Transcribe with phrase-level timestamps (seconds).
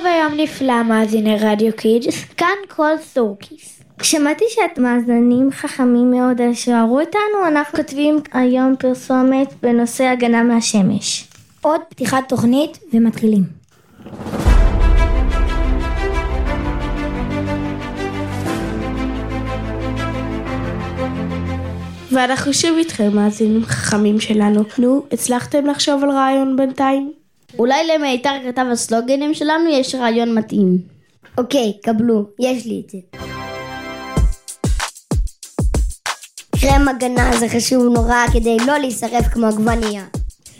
[0.00, 3.82] טוב היום נפלא מאזיני רדיו קידס, כאן כל סורקיס.
[4.02, 11.28] שמעתי שאת מאזנים חכמים מאוד, אז שערו איתנו, אנחנו כותבים היום פרסומת בנושא הגנה מהשמש.
[11.60, 13.42] עוד פתיחת תוכנית ומתחילים.
[22.12, 24.62] ואנחנו שוב איתכם, מאזינים חכמים שלנו.
[24.78, 27.19] נו, הצלחתם לחשוב על רעיון בינתיים?
[27.58, 30.78] אולי למיתר כתב הסלוגנים שלנו יש רעיון מתאים.
[31.38, 32.98] אוקיי, קבלו, יש לי את זה.
[36.60, 40.04] קרם הגנה זה חשוב נורא כדי לא להישרף כמו עגבנייה.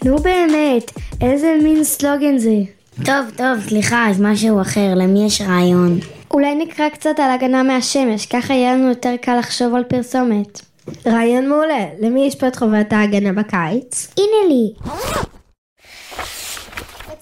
[0.05, 0.91] נו באמת,
[1.21, 2.57] איזה מין סלוגן זה?
[3.05, 5.99] טוב, טוב, סליחה, אז משהו אחר, למי יש רעיון?
[6.31, 10.61] אולי נקרא קצת על הגנה מהשמש, ככה יהיה לנו יותר קל לחשוב על פרסומת.
[11.07, 14.15] רעיון מעולה, למי יש פה את חובת ההגנה בקיץ?
[14.19, 14.91] הנה לי.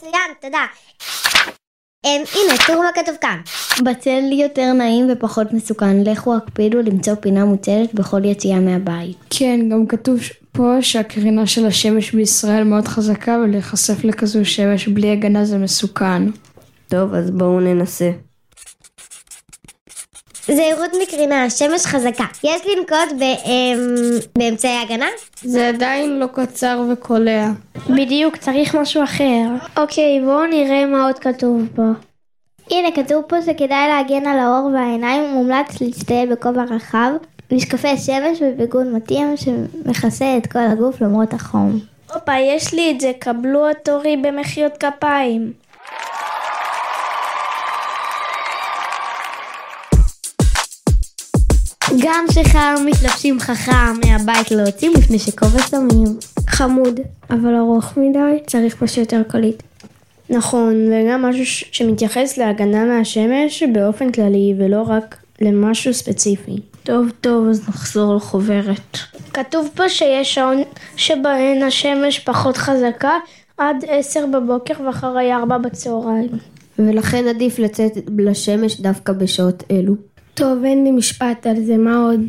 [0.09, 0.65] מצוין, תודה.
[2.05, 3.41] אמ, הנה, תראו מה כתוב כאן.
[3.85, 9.17] בצל יותר נעים ופחות מסוכן, לכו הקפידו למצוא פינה מוצלת בכל יציאה מהבית.
[9.31, 10.19] כן, גם כתוב
[10.53, 16.23] פה שהקרינה של השמש בישראל מאוד חזקה ולהיחשף לכזו שמש בלי הגנה זה מסוכן.
[16.89, 18.11] טוב, אז בואו ננסה.
[20.55, 22.25] זהירות מקרינה, שמש חזקה.
[22.45, 23.95] יש לנקוט ב, אמ,
[24.39, 25.07] באמצעי הגנה?
[25.43, 27.49] זה עדיין לא קצר וקולע.
[27.91, 29.45] בדיוק, צריך משהו אחר.
[29.77, 31.83] אוקיי, בואו נראה מה עוד כתוב פה.
[32.71, 37.11] הנה, כתוב פה שכדאי להגן על האור והעיניים ומומלץ להצטייל בכובע רחב,
[37.53, 41.79] משקפי שמש וביגוד מתאים שמכסה את כל הגוף למרות החום.
[42.15, 45.53] הופה, יש לי את זה, קבלו את אורי במחיאות כפיים.
[52.03, 53.73] גם שחיינו מתלבשים חכם
[54.07, 56.19] מהבית לא יוצאים לפני שכובע שמים.
[56.49, 57.01] חמוד,
[57.31, 59.63] אבל ארוך מדי, צריך משהו יותר קליט.
[60.31, 66.57] נכון, וגם משהו ש- שמתייחס להגנה מהשמש באופן כללי ולא רק למשהו ספציפי.
[66.83, 68.99] טוב, טוב, אז נחזור לחוברת.
[69.35, 70.63] כתוב פה שיש שעון
[70.97, 73.13] שבהן השמש פחות חזקה
[73.59, 76.29] עד עשר בבוקר ואחרי ארבע בצהריים.
[76.79, 79.95] ולכן עדיף לצאת לשמש דווקא בשעות אלו.
[80.39, 82.21] טוב, אין לי משפט על זה, מה עוד?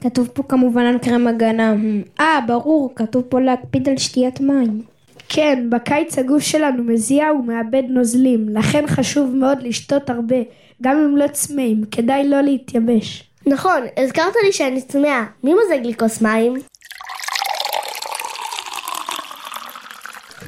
[0.00, 1.74] כתוב פה כמובן על קרם הגנה.
[2.20, 4.82] אה, ברור, כתוב פה להקפיד על שתיית מים.
[5.28, 10.36] כן, בקיץ הגוף שלנו מזיע ומאבד נוזלים, לכן חשוב מאוד לשתות הרבה,
[10.82, 13.24] גם אם לא צמאים, כדאי לא להתייבש.
[13.46, 15.24] נכון, הזכרת לי שאני צמאה.
[15.44, 16.54] מי מוזג לי כוס מים?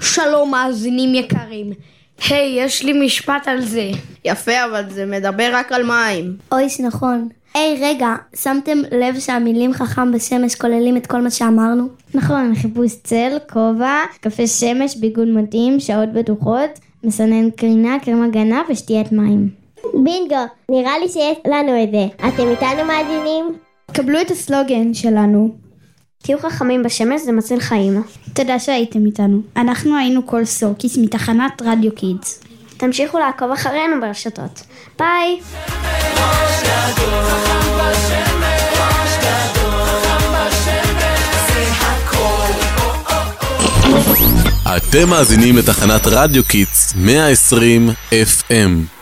[0.01, 1.73] שלום מאזינים יקרים.
[2.27, 3.91] היי, יש לי משפט על זה.
[4.25, 6.37] יפה, אבל זה מדבר רק על מים.
[6.53, 7.29] אויש, נכון.
[7.55, 11.89] היי, רגע, שמתם לב שהמילים חכם בשמש כוללים את כל מה שאמרנו?
[12.15, 16.71] נכון, חיפוש צל, כובע, קפה שמש, ביגוד מתאים, שעות בטוחות,
[17.05, 19.49] מסנן קרינה, קרם הגנה ושתיית מים.
[19.95, 22.29] בינגו, נראה לי שיש לנו את זה.
[22.29, 23.45] אתם איתנו מאזינים?
[23.93, 25.68] קבלו את הסלוגן שלנו.
[26.23, 28.03] תהיו חכמים בשמש, זה מציל חיים.
[28.35, 29.41] תודה שהייתם איתנו.
[29.57, 32.41] אנחנו היינו כל סורקיס מתחנת רדיו קידס.
[32.77, 34.63] תמשיכו לעקוב אחרינו ברשתות.
[34.99, 35.41] ביי!
[44.77, 48.99] אתם מאזינים לתחנת רדיו קיטס 120 FM